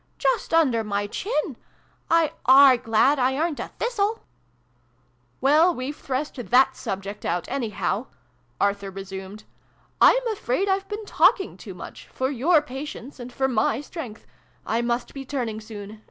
[0.17, 1.57] "Just under my chin!
[2.09, 4.23] I are glad I aren't a thistle!""
[5.41, 8.07] Well, we've threshed that subject out, anyhow!"
[8.59, 9.43] Arthur resumed.
[10.01, 14.25] "I'm afraid I've been talking too much, for your patience and for my strength.
[14.65, 15.99] I must be turning soon.